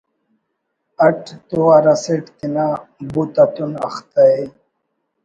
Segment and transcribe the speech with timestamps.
[1.05, 2.65] اٹ تو ہراسٹ تینا
[3.13, 4.39] بُت اتون اختہ ءِ